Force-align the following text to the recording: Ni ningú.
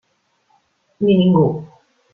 Ni 1.03 1.19
ningú. 1.21 1.47